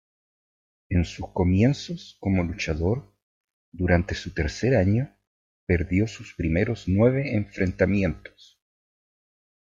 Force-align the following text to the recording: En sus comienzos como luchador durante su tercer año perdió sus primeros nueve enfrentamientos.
En 0.89 1.05
sus 1.05 1.27
comienzos 1.29 2.17
como 2.19 2.43
luchador 2.43 3.13
durante 3.71 4.15
su 4.15 4.33
tercer 4.33 4.73
año 4.75 5.15
perdió 5.67 6.07
sus 6.07 6.33
primeros 6.33 6.85
nueve 6.87 7.35
enfrentamientos. 7.35 8.59